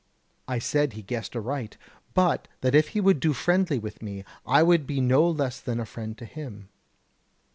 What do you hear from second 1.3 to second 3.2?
aright, but that if he would